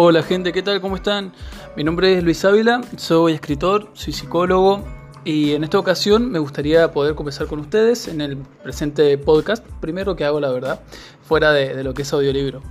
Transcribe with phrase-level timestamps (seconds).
[0.00, 0.80] Hola gente, ¿qué tal?
[0.80, 1.32] ¿Cómo están?
[1.74, 4.84] Mi nombre es Luis Ávila, soy escritor, soy psicólogo
[5.24, 10.14] y en esta ocasión me gustaría poder conversar con ustedes en el presente podcast, primero
[10.14, 10.82] que hago la verdad,
[11.24, 12.62] fuera de, lo que es audiolibro,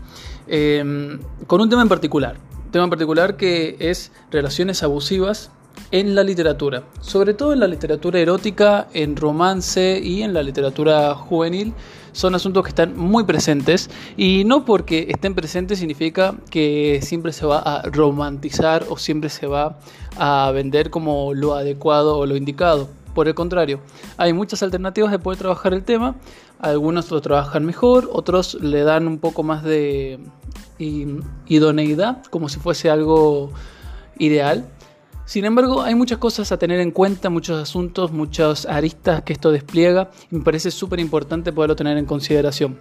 [0.47, 2.37] em, con un tema en particular,
[2.71, 5.51] tema en particular que es relaciones abusivas
[5.91, 11.13] en la literatura, sobre todo en la literatura erótica, en romance y en la literatura
[11.13, 11.73] juvenil,
[12.17, 17.45] son asuntos que están muy presentes y no porque estén presentes significa que siempre se
[17.45, 19.77] va a romantizar o siempre se va
[20.17, 22.89] a vender como lo adecuado o lo indicado.
[23.13, 23.81] Por el contrario,
[24.17, 26.15] hay muchas alternativas de poder trabajar el tema.
[26.57, 30.19] Algunos lo trabajan mejor, otros le dan un poco más de
[30.79, 33.51] idoneidad, como si fuese algo
[34.17, 34.65] ideal.
[35.27, 39.51] Sin embargo, hay muchas cosas a tener en cuenta, muchos asuntos, muchas aristas que esto
[39.51, 42.79] despliega y me parece súper importante poderlo tener en consideración.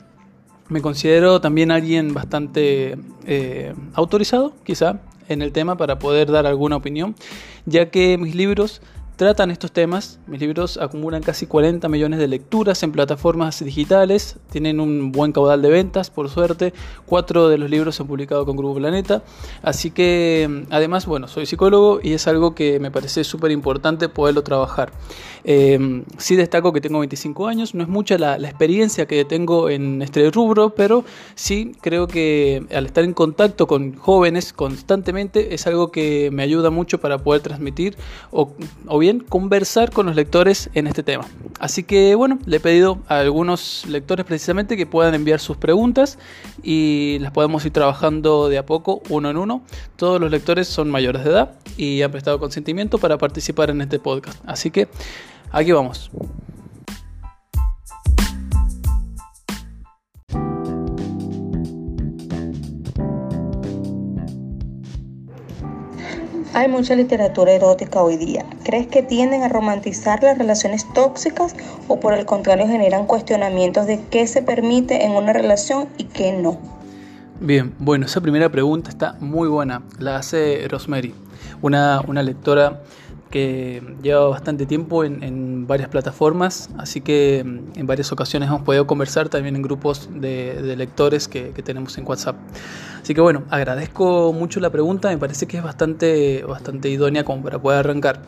[0.68, 6.76] Me considero también alguien bastante eh, autorizado, quizá, en el tema para poder dar alguna
[6.76, 7.16] opinión,
[7.64, 8.80] ya que mis libros
[9.16, 10.18] tratan estos temas.
[10.26, 15.62] Mis libros acumulan casi 40 millones de lecturas en plataformas digitales, tienen un buen caudal
[15.62, 16.72] de ventas, por suerte.
[17.06, 19.22] Cuatro de los libros se han publicado con Grupo Planeta.
[19.62, 24.42] Así que, además, bueno, soy psicólogo y es algo que me parece súper importante poderlo
[24.42, 24.92] trabajar.
[25.48, 30.02] Eh, sí destaco que tengo 25 años, no es mucha la, experiencia que tengo en
[30.02, 31.04] este rubro, pero
[31.36, 36.70] sí creo que al estar en contacto con jóvenes constantemente es algo que me ayuda
[36.70, 37.96] mucho para poder transmitir
[38.32, 38.50] o,
[39.28, 41.24] conversar con los lectores en este tema.
[41.58, 46.18] Así que bueno, le he pedido a algunos lectores precisamente que puedan enviar sus preguntas
[46.62, 49.62] y las podemos ir trabajando de a poco, uno en uno.
[49.96, 53.98] Todos los lectores son mayores de edad y han prestado consentimiento para participar en este
[53.98, 54.38] podcast.
[54.46, 54.88] Así que
[55.50, 56.10] aquí vamos.
[66.56, 68.46] Hay mucha literatura erótica hoy día.
[68.64, 71.54] ¿Crees que tienden a romantizar las relaciones tóxicas
[71.86, 76.32] o por el contrario generan cuestionamientos de qué se permite en una relación y qué
[76.32, 76.58] no?
[77.40, 79.82] Bien, bueno, esa primera pregunta está muy buena.
[79.98, 81.12] La hace Rosemary,
[81.60, 82.80] una, una lectora
[83.30, 88.86] que lleva bastante tiempo en, varias plataformas, así que mm, en varias ocasiones hemos podido
[88.86, 92.36] conversar también en grupos de, lectores que, que, tenemos en WhatsApp.
[93.02, 97.42] Así que bueno, agradezco mucho la pregunta, me parece que es bastante, bastante idónea como
[97.42, 98.20] para poder arrancar.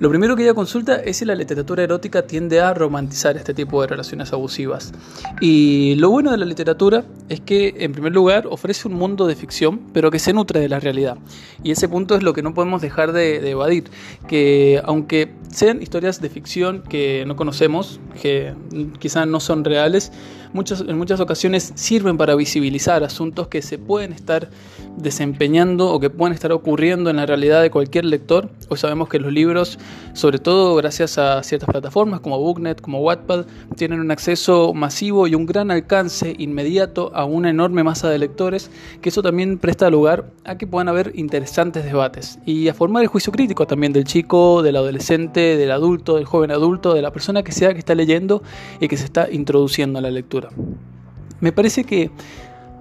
[0.00, 3.82] Lo primero que ella consulta es si la literatura erótica tiende a romantizar este tipo
[3.82, 4.94] de relaciones abusivas.
[5.42, 9.36] Y lo bueno de la literatura es que, en primer lugar, ofrece un mundo de
[9.36, 11.18] ficción, pero que se nutre de la realidad.
[11.62, 13.90] Y ese punto es lo que no podemos dejar de, evadir,
[14.26, 18.54] que aunque sean historias de ficción que no conocemos, que
[19.00, 20.12] quizás no son reales,
[20.54, 24.48] muchas, en muchas ocasiones sirven para visibilizar asuntos que se pueden estar
[24.96, 28.50] desempeñando o que pueden estar ocurriendo en la realidad de cualquier lector.
[28.68, 29.78] Hoy sabemos que los libros
[30.12, 33.46] sobre todo gracias a ciertas plataformas como Booknet, como Wattpad,
[33.76, 38.70] tienen un acceso masivo y un gran alcance inmediato a una enorme masa de lectores,
[39.00, 43.08] que eso también presta lugar a que puedan haber interesantes debates y a formar el
[43.08, 47.42] juicio crítico también del chico, del adolescente, del adulto, del joven adulto, de la persona
[47.42, 48.42] que sea que está leyendo
[48.80, 50.50] y que se está introduciendo a la lectura.
[51.40, 52.10] Me parece que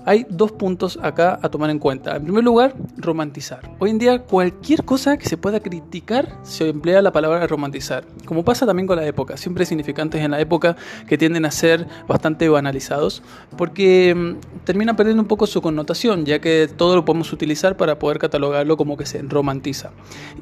[0.09, 2.15] hay dos puntos acá a tomar en cuenta.
[2.15, 3.69] En primer lugar, romantizar.
[3.77, 8.05] Hoy en día cualquier cosa que se pueda criticar se emplea la palabra romantizar.
[8.25, 10.75] Como pasa también con la época, siempre significantes en la época
[11.07, 13.21] que tienden a ser bastante banalizados
[13.55, 17.99] porque mm, termina perdiendo un poco su connotación, ya que todo lo podemos utilizar para
[17.99, 19.91] poder catalogarlo como que se romantiza.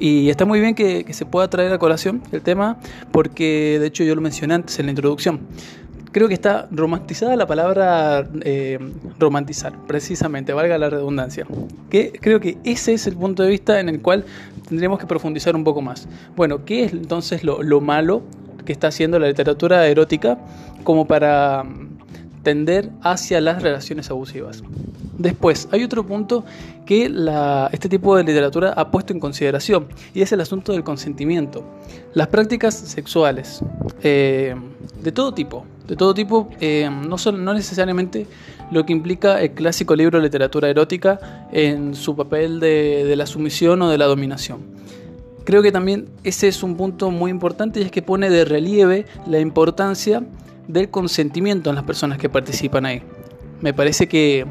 [0.00, 2.78] Y está muy bien que, que se pueda traer a colación el tema
[3.12, 5.40] porque de hecho yo lo mencioné antes en la introducción
[6.18, 8.76] creo que está romantizada la palabra eh,
[9.20, 11.46] romantizar, precisamente, valga la redundancia.
[11.90, 14.24] Que creo que ese es el punto de vista en el cual
[14.68, 16.08] tendríamos que profundizar un poco más.
[16.34, 18.22] Bueno, ¿qué es entonces lo, malo
[18.64, 20.38] que está haciendo la literatura erótica
[20.82, 24.64] como para mm, tender hacia las relaciones abusivas?
[25.18, 26.44] Después, hay otro punto
[26.84, 27.04] que
[27.70, 31.62] este tipo de literatura ha puesto en consideración y es el asunto del consentimiento.
[32.12, 33.60] Las prácticas sexuales,
[34.02, 34.56] eh,
[35.00, 38.26] de todo tipo, de todo tipo, eh, no, son, no necesariamente
[38.70, 43.24] lo que implica el clásico libro de literatura erótica en su papel de, de la
[43.24, 44.60] sumisión o de la dominación.
[45.44, 49.06] Creo que también ese es un punto muy importante y es que pone de relieve
[49.26, 50.22] la importancia
[50.68, 53.02] del consentimiento en las personas que participan ahí.
[53.62, 54.44] Me parece que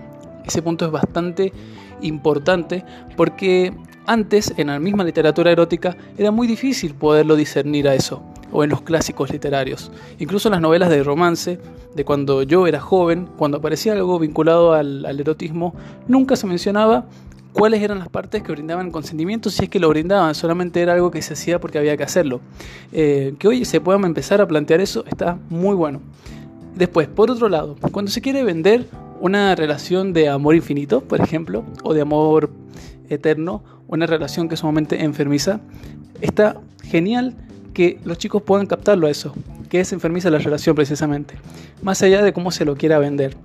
[0.44, 1.54] ese punto es bastante
[2.02, 2.84] importante
[3.16, 3.74] porque
[4.08, 8.24] antes en la misma literatura erótica era muy difícil poderlo discernir a eso
[8.58, 9.92] o en los clásicos literarios.
[10.18, 11.60] Incluso en las novelas de romance,
[11.96, 15.76] de cuando yo era joven, cuando aparecía algo vinculado al, erotismo,
[16.08, 17.06] nunca se mencionaba
[17.54, 21.12] cuáles eran las partes que brindaban consentimiento, si es que lo brindaban, solamente era algo
[21.12, 22.42] que se hacía porque había que hacerlo.
[22.92, 26.02] Eh, que hoy se puedan empezar a plantear eso está muy bueno.
[26.74, 28.88] Después, por otro lado, cuando se quiere vender
[29.20, 32.50] una relación de amor infinito, por ejemplo, o de amor
[33.08, 35.60] eterno, una relación que es sumamente enfermiza,
[36.22, 37.36] está genial
[37.78, 39.36] que los chicos puedan captarlo a eso,
[39.70, 41.36] que es enfermiza la relación precisamente,
[41.84, 43.38] más allá de cómo se lo quiera vender.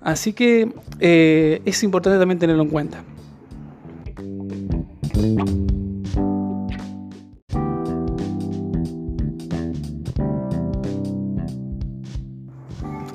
[0.00, 3.02] Así que eh, es importante también tenerlo en cuenta.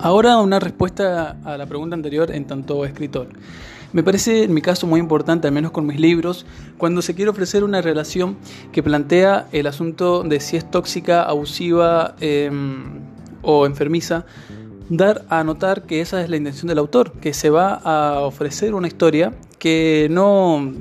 [0.01, 3.29] Ahora una respuesta a la pregunta anterior en tanto escritor.
[3.95, 6.45] Me parece en mi caso muy importante, al menos con mis libros,
[6.77, 8.35] cuando se quiere ofrecer una relación
[8.73, 12.99] que plantea el asunto de si es tóxica, abusiva em,
[13.41, 14.25] o enfermiza,
[14.89, 18.73] dar a notar que esa es la intención del autor, que se va a ofrecer
[18.73, 20.73] una historia que no,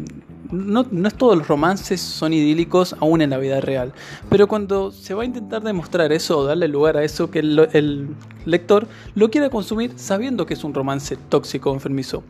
[0.50, 3.92] no, no, es todos los romances son idílicos aún en la vida real,
[4.28, 8.08] pero cuando se va a intentar demostrar eso o darle lugar a eso, que el,
[8.44, 12.24] lector lo quiera consumir sabiendo que es un romance tóxico o enfermizo.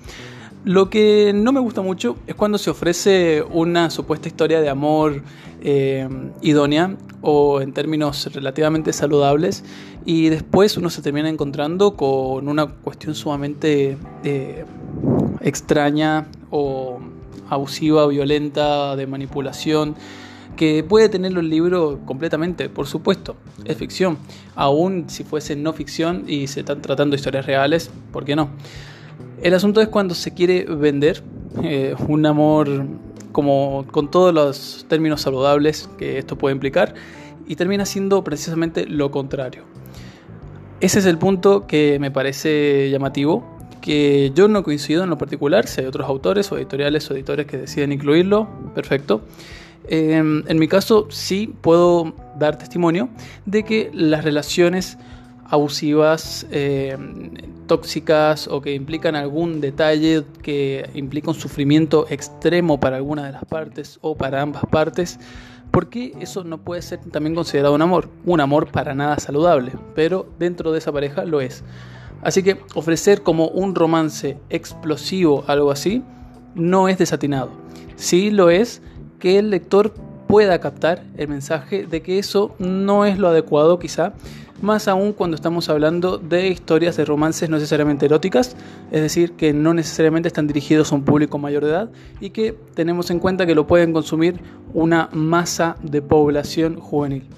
[0.65, 5.23] Lo que no me gusta mucho es cuando se ofrece una supuesta historia de amor
[5.61, 6.09] eh,
[6.41, 9.65] idónea o en términos relativamente saludables
[10.07, 14.65] y después uno se termina encontrando con una cuestión sumamente eh,
[15.41, 17.01] extraña o
[17.55, 19.97] abusiva, violenta, de manipulación
[20.57, 24.19] que puede tenerlo el libro completamente, por supuesto, es ficción,
[24.55, 28.51] aún si fuese no ficción y se están tratando historias reales, ¿por qué no?
[29.43, 31.23] El asunto es cuando se quiere vender
[31.63, 32.87] eh, un amor
[33.33, 36.95] como con todos los términos saludables que esto puede implicar
[37.47, 39.65] y termina siendo precisamente lo contrario.
[40.81, 43.54] Ese es el punto que me parece llamativo,
[43.85, 47.45] que yo no coincido en lo particular, si hay otros autores o editoriales o editores
[47.45, 49.21] que deciden incluirlo, perfecto.
[49.87, 53.11] Em, en mi caso sí puedo dar testimonio
[53.45, 54.97] de que las relaciones
[55.45, 56.97] abusivas, eh,
[57.67, 63.45] tóxicas o que implican algún detalle que implica un sufrimiento extremo para alguna de las
[63.45, 65.21] partes o para ambas partes,
[65.71, 70.27] porque eso no puede ser también considerado un amor, un amor para nada saludable, pero
[70.39, 71.63] dentro de esa pareja lo es.
[72.23, 76.03] Así que ofrecer como un romance explosivo, algo así,
[76.55, 77.51] no es desatinado.
[77.97, 78.83] Sí lo es
[79.19, 79.95] que el lector
[80.27, 84.15] pueda captar el mensaje de que eso no es lo adecuado quizá
[84.65, 88.57] más aún cuando estamos hablando de historias de romances no necesariamente eróticas,
[88.91, 91.91] es decir, que no necesariamente están dirigidos a un público mayor de edad
[92.21, 94.41] y que tenemos en cuenta que lo pueden consumir
[94.73, 97.29] una masa de población juvenil.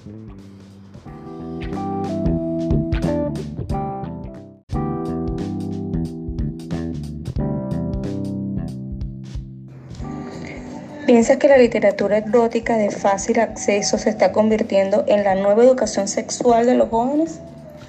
[11.07, 16.09] ¿Piensas que la literatura erótica de fácil acceso se está convirtiendo en la nueva educación
[16.09, 17.39] sexual de los jóvenes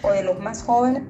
[0.03, 1.03] o de los más jóvenes?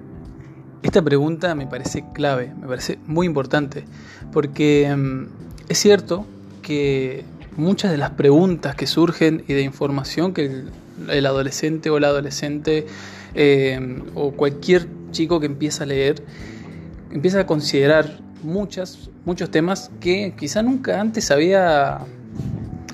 [0.82, 3.84] Esta pregunta me parece clave, me parece muy importante,
[4.32, 5.26] porque mm,
[5.68, 6.24] es cierto
[6.62, 7.26] que
[7.58, 10.62] muchas de las preguntas que surgen y de información que
[11.10, 12.86] el, adolescente o la adolescente
[13.34, 16.22] eh, o cualquier chico que empieza a leer
[17.12, 21.98] empieza a considerar muchas, muchos temas que quizá nunca antes había,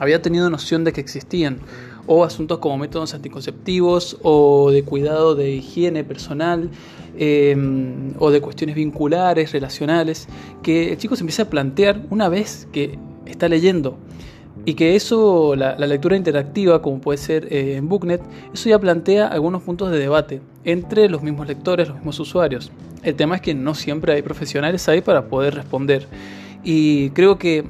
[0.00, 1.58] había tenido noción de que existían,
[2.06, 6.70] o asuntos como métodos anticonceptivos, o de cuidado de higiene personal,
[7.16, 10.28] em, o de cuestiones vinculares, relacionales,
[10.62, 13.98] que el chico se empieza a plantear una vez que está leyendo.
[14.66, 19.28] Y que eso, la, lectura interactiva, como puede ser eh, en Booknet, eso ya plantea
[19.28, 22.72] algunos puntos de debate entre los mismos lectores, los mismos usuarios.
[23.02, 26.08] El tema es que no siempre hay profesionales ahí para poder responder.
[26.62, 27.64] Y creo que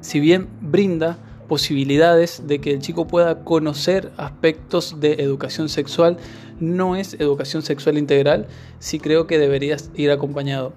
[0.00, 1.18] si bien brinda
[1.48, 6.16] posibilidades de que el chico pueda conocer aspectos de educación sexual,
[6.60, 8.46] no es educación sexual integral,
[8.78, 10.72] sí creo que deberías ir acompañado.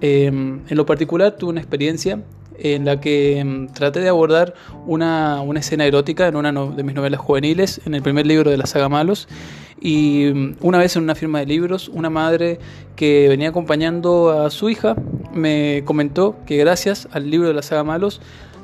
[0.00, 2.24] Em, en lo particular tuve una experiencia
[2.58, 4.54] en la que em, traté de abordar
[4.86, 8.56] una, una escena erótica en una de mis novelas juveniles, en el primer libro de
[8.56, 9.28] la saga Malos,
[9.80, 12.58] y mm, una vez en una firma de libros, una madre
[12.96, 14.96] que venía acompañando a su hija
[15.32, 18.20] me comentó que gracias al libro de la saga Malos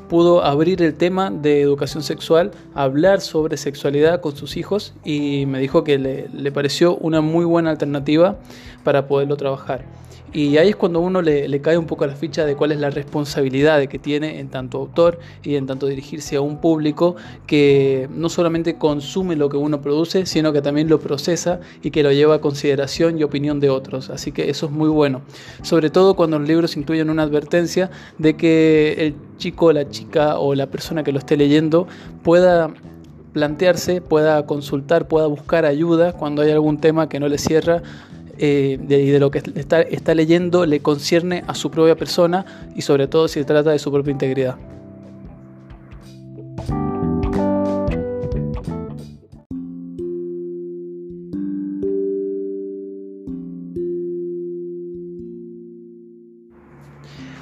[0.08, 5.60] pudo abrir el tema de educación sexual, hablar sobre sexualidad con sus hijos y me
[5.60, 8.36] dijo que le, le pareció una muy buena alternativa
[8.82, 9.84] para poderlo trabajar.
[10.32, 12.90] Y ahí es cuando uno le, cae un poco la ficha de cuál es la
[12.90, 17.16] responsabilidad que tiene en tanto autor y en tanto dirigirse a un público
[17.48, 22.04] que no solamente consume lo que uno produce, sino que también lo procesa y que
[22.04, 24.08] lo lleva a consideración y opinión de otros.
[24.08, 25.22] Así que eso es muy bueno.
[25.62, 30.54] Sobre todo cuando los libros incluyen una advertencia de que el chico, la chica o
[30.54, 31.88] la persona que lo esté leyendo
[32.22, 32.72] pueda
[33.32, 37.82] plantearse, pueda consultar, pueda buscar ayuda cuando hay algún tema que no le cierra
[38.42, 43.06] eh, de, lo que está, está leyendo le concierne a su propia persona y sobre
[43.06, 44.56] todo si se trata de su propia integridad.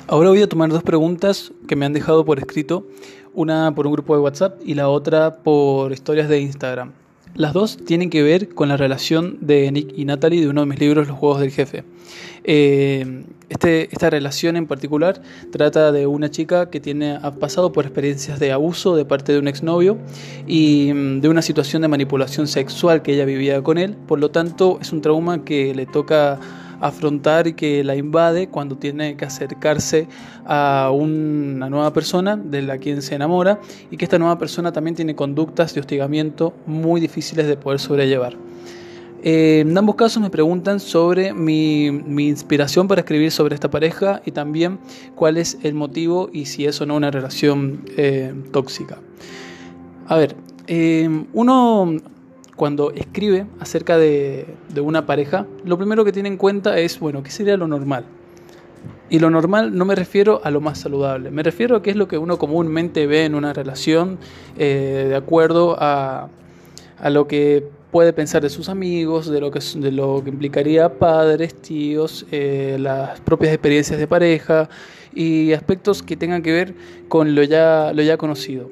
[0.09, 2.89] Ahora voy a tomar dos preguntas que me han dejado por escrito,
[3.35, 6.93] una por un grupo de WhatsApp y la otra por historias de Instagram.
[7.35, 10.67] Las dos tienen que ver con la relación de Nick y Natalie de uno de
[10.67, 11.85] mis libros, Los Juegos del Jefe.
[12.45, 17.87] Eh, este, esta relación en particular trata de una chica que tiene, ha pasado por
[17.87, 19.99] experiencias de abuso de parte de un exnovio
[20.47, 23.97] y mm, de una situación de manipulación sexual que ella vivía con él.
[24.07, 26.39] Por lo tanto, es un trauma que le toca
[26.81, 30.07] afrontar y que la invade cuando tiene que acercarse
[30.45, 34.95] a una nueva persona de la quien se enamora y que esta nueva persona también
[34.95, 38.37] tiene conductas de hostigamiento muy difíciles de poder sobrellevar.
[39.23, 44.79] En ambos casos me preguntan sobre mi, inspiración para escribir sobre esta pareja y también
[45.17, 48.99] cuál es el motivo y si es o no una relación eh, tóxica.
[50.07, 50.37] A ver,
[50.69, 51.97] eh, uno
[52.59, 54.45] cuando escribe acerca de,
[54.83, 58.05] una pareja, lo primero que tiene en cuenta es, bueno, ¿qué sería lo normal?
[59.09, 61.97] Y lo normal no me refiero a lo más saludable, me refiero a qué es
[61.97, 64.19] lo que uno comúnmente ve en una relación
[64.59, 66.29] eh, de acuerdo a,
[67.09, 71.55] lo que puede pensar de sus amigos, de lo que, de lo que implicaría padres,
[71.55, 74.69] tíos, eh, las propias experiencias de pareja
[75.15, 76.75] y aspectos que tengan que ver
[77.07, 78.69] con lo ya, lo ya conocido.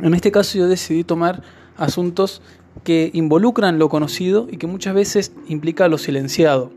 [0.00, 1.42] En este caso yo decidí tomar
[1.76, 2.42] asuntos
[2.84, 6.70] que involucran lo conocido y que muchas veces implica lo silenciado.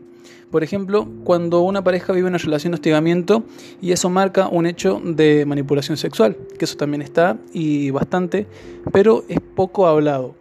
[0.50, 3.42] Por ejemplo, cuando una pareja vive una relación de hostigamiento
[3.82, 8.46] y eso marca un hecho de manipulación sexual, que eso también está y bastante,
[8.92, 10.34] pero es poco hablado,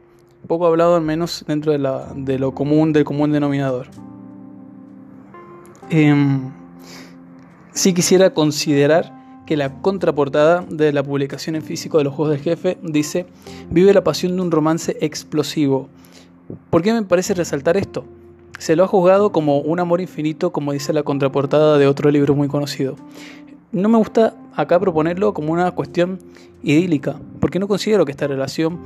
[0.48, 3.88] poco hablado al menos dentro de, lo común, del común denominador.
[5.90, 6.14] Eh,
[7.74, 12.44] sí quisiera considerar que la contraportada de la publicación en físico de los Juegos del
[12.44, 13.26] Jefe dice,
[13.70, 15.88] vive la pasión de un romance explosivo.
[16.70, 18.06] ¿Por qué me parece resaltar esto?
[18.58, 22.36] Se lo ha juzgado como un amor infinito, como dice la contraportada de otro libro
[22.36, 22.96] muy conocido.
[23.72, 26.20] No me gusta acá proponerlo como una cuestión
[26.64, 28.80] idílica, porque no considero que esta relación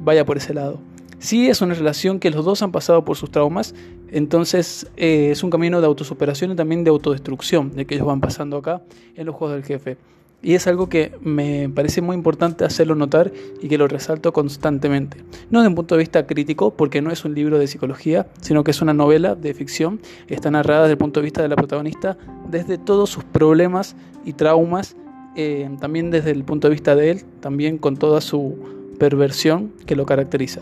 [0.00, 0.78] vaya por ese lado.
[1.24, 3.74] Si es una relación que los dos han pasado por sus traumas,
[4.10, 8.20] entonces eh, es un camino de autosuperación y también de autodestrucción de que ellos van
[8.20, 8.82] pasando acá
[9.16, 9.96] en los Juegos del Jefe.
[10.42, 15.16] Y es algo que me parece muy importante hacerlo notar y que lo resalto constantemente.
[15.48, 18.62] No desde un punto de vista crítico, porque no es un libro de psicología, sino
[18.62, 20.00] que es una novela de ficción.
[20.28, 22.18] Está narrada desde el punto de vista de la protagonista,
[22.50, 24.94] desde todos sus problemas y traumas,
[25.36, 28.58] eh, también desde el punto de vista de él, también con toda su
[28.98, 30.60] perversión que lo caracteriza.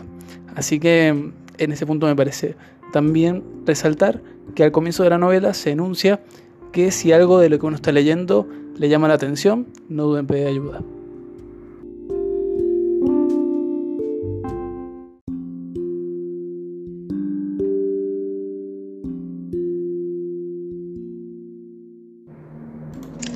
[0.55, 1.07] Así que
[1.57, 2.55] en ese punto me parece
[2.91, 4.21] también resaltar
[4.55, 6.21] que al comienzo de la novela se enuncia
[6.71, 10.21] que si algo de lo que uno está leyendo le llama la atención, no duden
[10.21, 10.81] en pedir ayuda.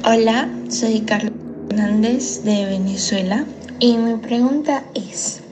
[0.09, 1.33] Hola, soy Carlos
[1.69, 3.45] Hernández de Venezuela
[3.79, 5.43] y mi pregunta es,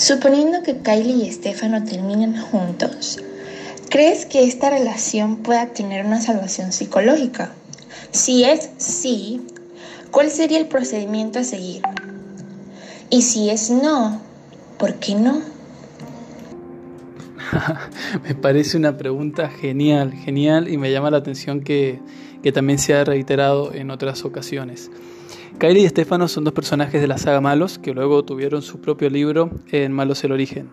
[0.00, 3.18] Suponiendo que Kylie y Stefano terminen juntos,
[3.90, 7.52] ¿crees que esta relación pueda tener una salvación psicológica?
[8.10, 9.42] Si es sí,
[10.10, 11.82] ¿cuál sería el procedimiento a seguir?
[13.10, 14.22] Y si es no,
[14.78, 15.42] ¿por qué no?
[18.24, 22.00] me parece una pregunta genial, genial y me llama la atención que,
[22.42, 24.90] que también se ha reiterado en otras ocasiones.
[25.58, 29.10] Kylie y Stefano son dos personajes de la saga Malos que luego tuvieron su propio
[29.10, 30.70] libro en Malos el Origen.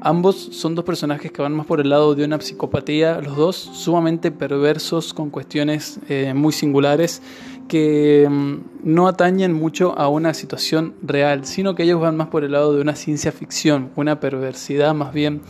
[0.00, 3.56] Ambos son dos personajes que van más por el lado de una psicopatía, los dos
[3.56, 7.22] sumamente perversos con cuestiones eh, muy singulares
[7.66, 12.44] que mm, no atañen mucho a una situación real, sino que ellos van más por
[12.44, 15.40] el lado de una ciencia ficción, una perversidad más bien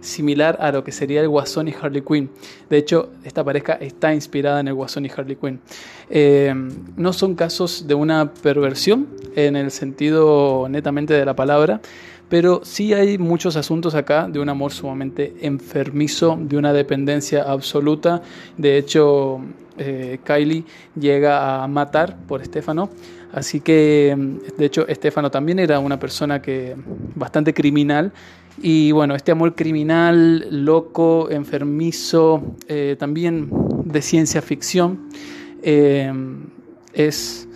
[0.00, 2.30] similar a lo que sería el Guasón y Harley Quinn.
[2.70, 5.60] De hecho, esta pareja está inspirada en el Guasón y Harley Quinn.
[6.10, 6.54] Eh,
[6.96, 11.80] no son casos de una perversión en el sentido netamente de la palabra,
[12.28, 18.22] pero sí hay muchos asuntos acá de un amor sumamente enfermizo, de una dependencia absoluta.
[18.56, 19.40] De hecho,
[19.78, 20.64] eh, Kylie
[20.98, 22.90] llega a matar por Estefano.
[23.32, 24.16] Así que,
[24.56, 26.74] de hecho, Estefano también era una persona que
[27.14, 28.12] bastante criminal
[28.60, 33.50] y bueno, este amor criminal, loco, enfermizo, eh, también
[33.84, 35.08] de ciencia ficción,
[35.62, 36.12] eh,
[36.92, 37.48] es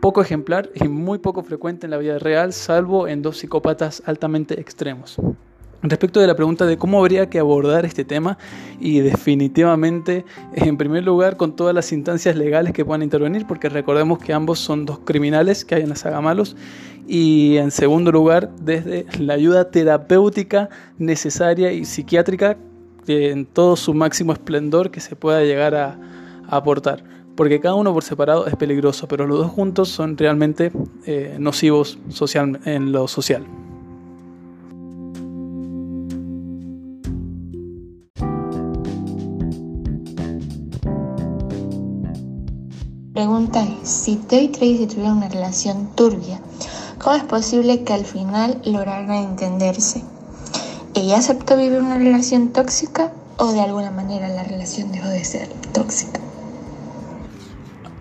[0.00, 4.60] poco ejemplar y muy poco frecuente en la vida real, salvo en dos psicópatas altamente
[4.60, 5.18] extremos.
[5.82, 8.38] Respecto de la pregunta de cómo habría que abordar este tema,
[8.80, 10.24] y definitivamente,
[10.54, 14.58] en primer lugar, con todas las instancias legales que puedan intervenir, porque recordemos que ambos
[14.58, 16.56] son dos criminales que hay en la saga Malos,
[17.08, 22.56] y en segundo lugar, desde la ayuda terapéutica necesaria y psiquiátrica
[23.06, 25.98] en todo su máximo esplendor que se pueda llegar a,
[26.48, 27.02] aportar.
[27.36, 30.70] Porque cada uno por separado es peligroso, pero los dos juntos son realmente
[31.04, 33.44] eh, nocivos social, en lo social.
[43.26, 46.38] pregunta es, si Teo y Tracy tuvieron una relación turbia,
[47.06, 50.02] ¿cómo es posible que al final lograran entenderse?
[50.96, 55.48] ¿Ella aceptó vivir una relación tóxica o de alguna manera la relación dejó de ser
[55.72, 56.18] tóxica?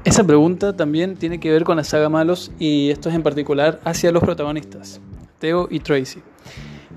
[0.05, 3.79] Esa pregunta también tiene que ver con la saga Malos y esto es en particular
[3.85, 4.99] hacia los protagonistas,
[5.37, 6.23] Teo y Tracy.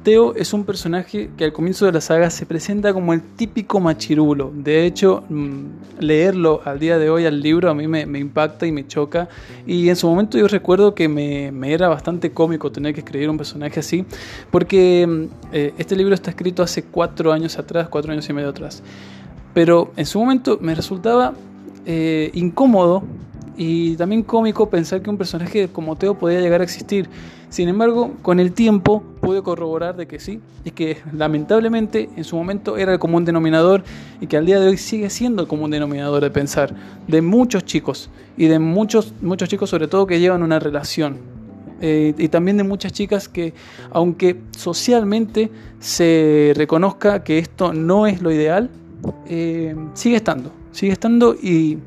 [0.03, 3.81] Teo es un personaje que al comienzo de la saga se presenta como el típico
[3.81, 4.53] machirulo.
[4.55, 8.73] De hecho, mm, leerlo al día de hoy al libro a mí me, impacta y
[8.73, 9.29] me choca.
[9.67, 13.37] Y en su momento yo recuerdo que me, era bastante cómico tener que escribir un
[13.37, 14.05] personaje así,
[14.51, 18.51] porque mm, eh, este libro está escrito hace cuatro años atrás, cuatro años y medio
[18.51, 18.83] atrás.
[19.53, 21.35] Pero en su momento me resultaba
[21.87, 23.03] eh, incómodo
[23.59, 27.09] y también cómico pensar que un personaje como Teo podía llegar a existir.
[27.51, 32.37] Sin embargo, con el tiempo pude corroborar de que sí, y que lamentablemente en su
[32.37, 33.83] momento era el común denominador
[34.21, 36.73] y que al día de hoy sigue siendo el común denominador de pensar
[37.09, 41.17] de muchos chicos y de muchos, muchos chicos sobre todo que llevan una relación.
[41.81, 43.55] Eh, y también de muchas chicas que,
[43.91, 45.51] aunque socialmente
[45.81, 48.71] se reconozca que esto no es lo ideal,
[49.27, 51.79] eh, sigue estando, sigue estando y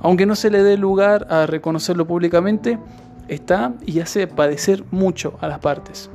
[0.00, 2.78] aunque no se le dé lugar a reconocerlo públicamente,
[3.28, 6.10] está y hace padecer mucho a las partes.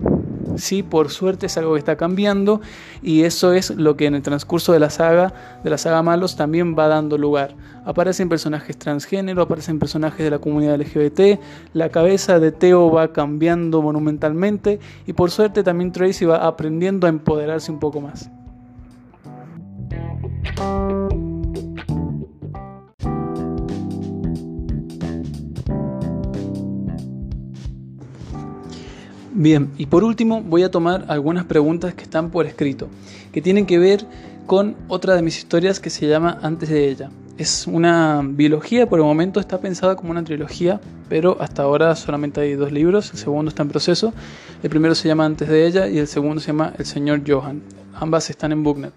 [0.58, 2.62] Sí, por suerte es algo que está cambiando
[3.02, 6.36] y eso es lo que en el transcurso de la saga, de la saga Malos,
[6.36, 7.56] también va dando lugar.
[7.84, 11.40] Aparecen personajes transgénero, aparecen personajes de la comunidad LGBT,
[11.74, 17.10] la cabeza de Teo va cambiando monumentalmente y por suerte también Tracy va aprendiendo a
[17.10, 18.30] empoderarse un poco más.
[29.38, 32.88] Bien, y por último voy a tomar algunas preguntas que están por escrito,
[33.34, 34.06] que tienen que ver
[34.46, 37.10] con otra de mis historias que se llama Antes de ella.
[37.38, 42.40] Es una biología, por el momento está pensada como una trilogía, pero hasta ahora solamente
[42.40, 44.14] hay dos libros, el segundo está en proceso,
[44.64, 47.62] el primero se llama Antes de ella y el segundo se llama El señor Johan.
[47.94, 48.94] Ambas están en Booknet.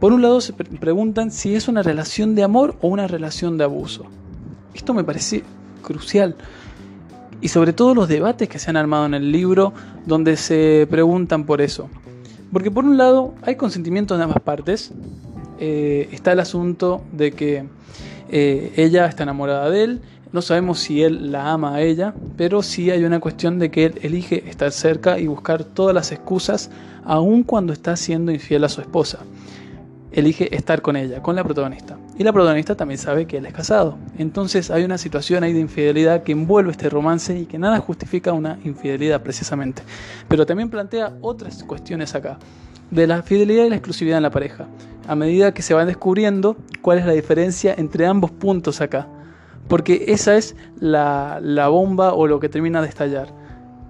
[0.00, 3.62] Por un lado se preguntan si es una relación de amor o una relación de
[3.62, 4.06] abuso.
[4.74, 5.44] Esto me parece
[5.82, 6.34] crucial
[7.40, 9.72] y sobre todo los debates que se han armado en el libro
[10.06, 11.88] donde se preguntan por eso.
[12.52, 14.92] Porque por un lado hay consentimiento de ambas partes,
[15.58, 17.64] eh, está el asunto de que
[18.28, 20.00] eh, ella está enamorada de él,
[20.32, 23.86] no sabemos si él la ama a ella, pero sí hay una cuestión de que
[23.86, 26.70] él elige estar cerca y buscar todas las excusas,
[27.04, 29.20] aun cuando está siendo infiel a su esposa
[30.16, 31.96] elige estar con ella, con la protagonista.
[32.18, 33.98] Y la protagonista también sabe que él es casado.
[34.16, 38.32] Entonces hay una situación ahí de infidelidad que envuelve este romance y que nada justifica
[38.32, 39.82] una infidelidad precisamente.
[40.26, 42.38] Pero también plantea otras cuestiones acá,
[42.90, 44.66] de la fidelidad y la exclusividad en la pareja,
[45.06, 49.08] a medida que se va descubriendo cuál es la diferencia entre ambos puntos acá.
[49.68, 53.28] Porque esa es la, la bomba o lo que termina de estallar.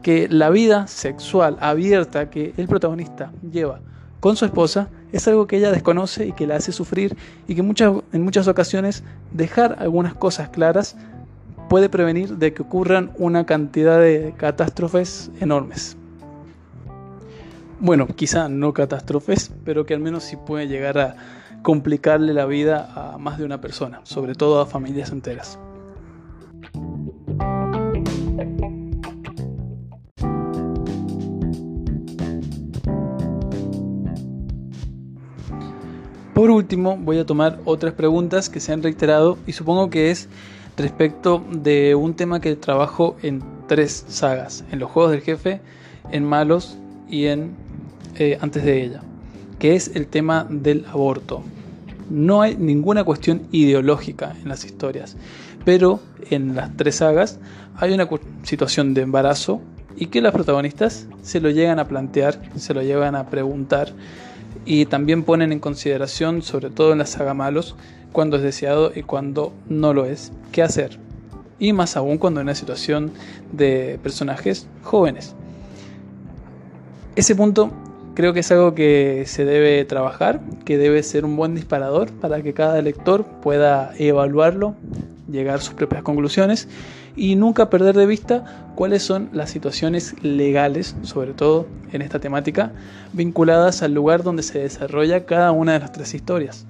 [0.03, 3.81] Que la vida sexual abierta que el protagonista lleva
[4.19, 7.17] con su esposa es algo que ella desconoce y que la hace sufrir
[7.49, 10.97] y que muchas, en muchas ocasiones dejar algunas cosas claras
[11.69, 15.97] puede prevenir de que ocurran una cantidad de catástrofes enormes.
[17.81, 21.17] Bueno, quizá no catástrofes, pero que al menos sí puede llegar a
[21.63, 25.59] complicarle la vida a más de una persona, sobre todo a familias enteras.
[36.37, 40.29] Por último, voy a tomar otras preguntas que se han reiterado y supongo que es
[40.77, 45.63] respecto de un tema que trabajo en tres sagas, en los Juegos del Jefe,
[46.13, 46.77] en Malos
[47.09, 47.55] y en
[48.17, 49.01] eh, Antes de ella,
[49.59, 51.43] que es el tema del aborto.
[52.11, 55.17] No hay ninguna cuestión ideológica en las historias,
[55.65, 57.39] pero en las tres sagas
[57.77, 58.11] hay una
[58.43, 59.63] situación de embarazo
[59.97, 63.95] y que las protagonistas se lo llegan a plantear, se lo llegan a preguntar
[64.65, 67.77] y también ponen en consideración, sobre todo en la saga malos,
[68.13, 70.33] cuando es deseado y cuando no lo es.
[70.53, 70.99] ¿Qué hacer?
[71.59, 73.13] y más aún cuando en una situación
[73.53, 75.35] de personajes jóvenes.
[77.15, 77.71] Ese punto
[78.17, 82.43] creo que es algo que se debe trabajar, que debe ser un buen disparador para
[82.43, 84.75] que cada lector pueda evaluarlo,
[85.31, 86.67] llegar a sus propias conclusiones
[87.15, 92.73] y nunca perder de vista cuáles son las situaciones legales, sobre todo en esta temática,
[93.13, 96.67] vinculadas al lugar donde se desarrolla cada una de las tres historias.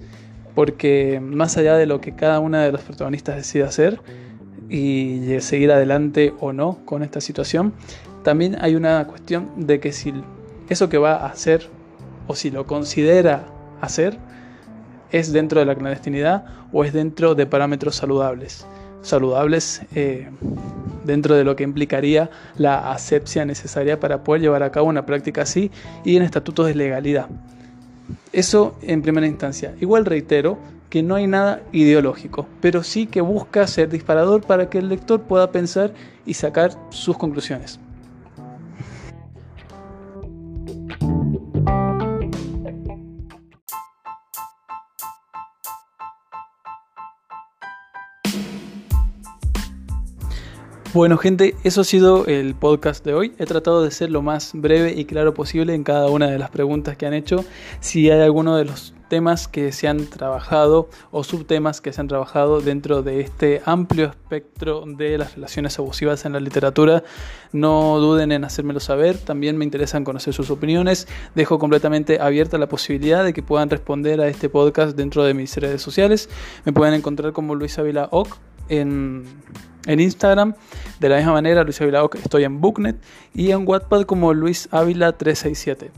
[0.56, 4.00] Porque más allá de lo que cada una de los protagonistas decide hacer
[4.68, 7.72] y seguir adelante o no con esta situación,
[8.24, 10.12] también hay una cuestión de que si
[10.68, 11.68] eso que va a hacer
[12.26, 13.44] o si lo considera
[13.80, 14.18] hacer
[15.12, 18.66] es dentro de la clandestinidad o es dentro de parámetros saludables
[19.06, 20.28] saludables eh,
[21.04, 25.42] dentro de lo que implicaría la asepsia necesaria para poder llevar a cabo una práctica
[25.42, 25.70] así
[26.04, 27.28] y en estatutos de legalidad.
[28.32, 29.74] Eso en primera instancia.
[29.80, 30.58] Igual reitero
[30.90, 35.22] que no hay nada ideológico, pero sí que busca ser disparador para que el lector
[35.22, 35.92] pueda pensar
[36.26, 37.80] y sacar sus conclusiones.
[50.96, 53.34] Bueno gente, eso ha sido el podcast de hoy.
[53.36, 56.48] He tratado de ser lo más breve y claro posible en cada una de las
[56.48, 57.44] preguntas que han hecho.
[57.80, 62.08] Si hay alguno de los temas que se han trabajado o subtemas que se han
[62.08, 67.04] trabajado dentro de este amplio espectro de las relaciones abusivas en la literatura,
[67.52, 69.18] no duden en hacérmelo saber.
[69.18, 71.08] También me interesan conocer sus opiniones.
[71.34, 75.54] Dejo completamente abierta la posibilidad de que puedan responder a este podcast dentro de mis
[75.58, 76.30] redes sociales.
[76.64, 78.38] Me pueden encontrar como Luis Ávila Oc
[78.70, 79.24] en
[79.86, 80.54] en Instagram,
[81.00, 82.96] de la misma manera, Luis Ávila estoy en Booknet
[83.34, 85.90] y en Wattpad como Luis Ávila 367.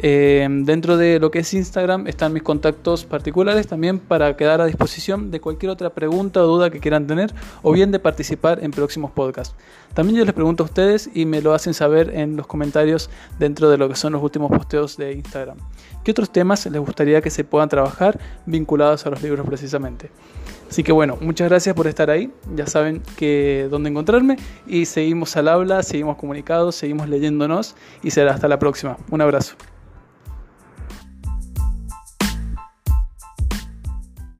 [0.00, 4.66] Eh, dentro de lo que es Instagram están mis contactos particulares también para quedar a
[4.66, 8.70] disposición de cualquier otra pregunta o duda que quieran tener o bien de participar en
[8.70, 9.56] próximos podcasts.
[9.94, 13.70] También yo les pregunto a ustedes y me lo hacen saber en los comentarios dentro
[13.70, 15.58] de lo que son los últimos posteos de Instagram.
[16.04, 20.10] ¿Qué otros temas les gustaría que se puedan trabajar vinculados a los libros precisamente?
[20.68, 22.30] Así que bueno, muchas gracias por estar ahí.
[22.54, 28.34] Ya saben que dónde encontrarme y seguimos al habla, seguimos comunicados, seguimos leyéndonos y será
[28.34, 28.96] hasta la próxima.
[29.10, 29.54] Un abrazo.